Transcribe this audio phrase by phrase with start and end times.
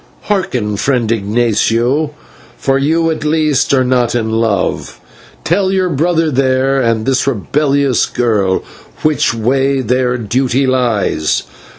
[0.21, 2.15] "Hearken, friend Ignatio,
[2.57, 4.99] for you at least are not in love,
[5.43, 8.63] tell your brother there and this rebellious girl
[9.03, 11.43] which way their duty lies.